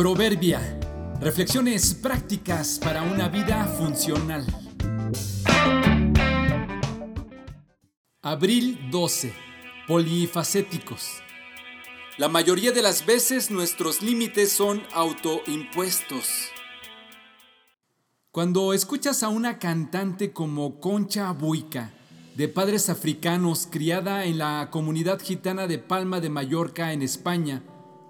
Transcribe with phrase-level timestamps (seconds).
[0.00, 0.80] Proverbia.
[1.20, 4.46] Reflexiones prácticas para una vida funcional.
[8.22, 9.34] Abril 12.
[9.86, 11.22] Polifacéticos.
[12.16, 16.48] La mayoría de las veces nuestros límites son autoimpuestos.
[18.30, 21.92] Cuando escuchas a una cantante como Concha Buica,
[22.36, 27.62] de padres africanos, criada en la comunidad gitana de Palma de Mallorca, en España,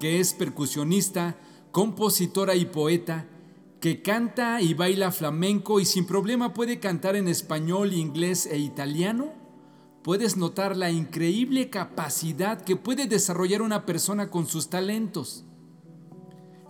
[0.00, 1.36] que es percusionista,
[1.74, 3.26] compositora y poeta,
[3.80, 9.32] que canta y baila flamenco y sin problema puede cantar en español, inglés e italiano,
[10.04, 15.44] puedes notar la increíble capacidad que puede desarrollar una persona con sus talentos.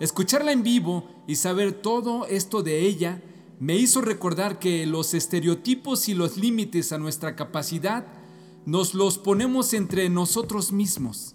[0.01, 3.21] Escucharla en vivo y saber todo esto de ella
[3.61, 8.07] me hizo recordar que los estereotipos y los límites a nuestra capacidad
[8.65, 11.35] nos los ponemos entre nosotros mismos.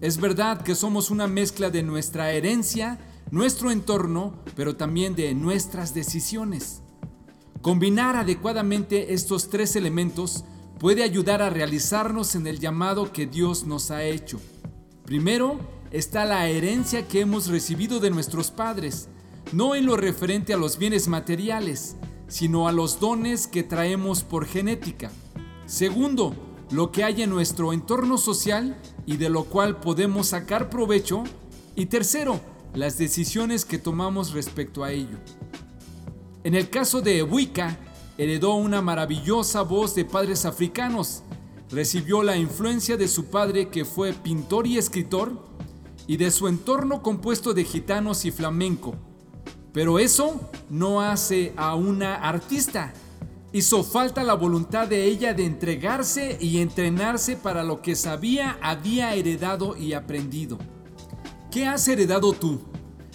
[0.00, 3.00] Es verdad que somos una mezcla de nuestra herencia,
[3.30, 6.82] nuestro entorno, pero también de nuestras decisiones.
[7.62, 10.44] Combinar adecuadamente estos tres elementos
[10.78, 14.40] puede ayudar a realizarnos en el llamado que Dios nos ha hecho.
[15.04, 15.58] Primero
[15.90, 19.08] está la herencia que hemos recibido de nuestros padres,
[19.52, 21.96] no en lo referente a los bienes materiales,
[22.28, 25.10] sino a los dones que traemos por genética.
[25.66, 26.34] Segundo,
[26.70, 31.24] lo que hay en nuestro entorno social y de lo cual podemos sacar provecho.
[31.74, 32.40] Y tercero,
[32.74, 35.18] las decisiones que tomamos respecto a ello.
[36.44, 37.78] En el caso de Ebuika,
[38.16, 41.22] heredó una maravillosa voz de padres africanos,
[41.70, 45.46] recibió la influencia de su padre que fue pintor y escritor,
[46.06, 48.94] y de su entorno compuesto de gitanos y flamenco.
[49.72, 52.94] Pero eso no hace a una artista,
[53.50, 59.14] Hizo falta la voluntad de ella de entregarse y entrenarse para lo que sabía había
[59.14, 60.58] heredado y aprendido.
[61.50, 62.60] ¿Qué has heredado tú?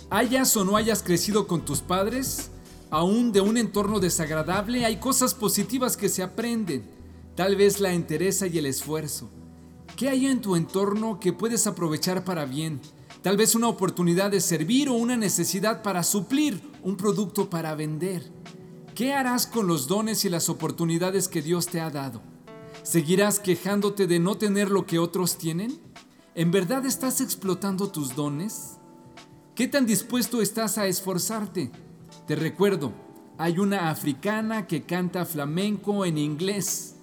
[0.10, 2.50] ¿Hayas o no hayas crecido con tus padres?
[2.90, 6.84] Aún de un entorno desagradable hay cosas positivas que se aprenden,
[7.36, 9.30] tal vez la entereza y el esfuerzo.
[9.96, 12.82] ¿Qué hay en tu entorno que puedes aprovechar para bien?
[13.22, 18.32] Tal vez una oportunidad de servir o una necesidad para suplir un producto para vender.
[18.96, 22.24] ¿Qué harás con los dones y las oportunidades que Dios te ha dado?
[22.82, 25.80] ¿Seguirás quejándote de no tener lo que otros tienen?
[26.36, 28.80] ¿En verdad estás explotando tus dones?
[29.54, 31.72] ¿Qué tan dispuesto estás a esforzarte?
[32.26, 32.92] Te recuerdo,
[33.38, 36.96] hay una africana que canta flamenco en inglés.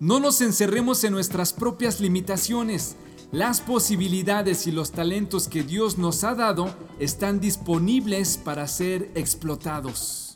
[0.00, 2.96] No nos encerremos en nuestras propias limitaciones.
[3.30, 10.31] Las posibilidades y los talentos que Dios nos ha dado están disponibles para ser explotados.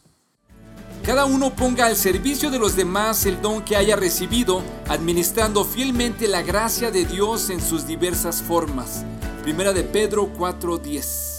[1.06, 6.27] Cada uno ponga al servicio de los demás el don que haya recibido, administrando fielmente
[6.27, 9.05] la gracia de Dios en sus diversas formas.
[9.45, 11.35] Primera de Pedro 4:10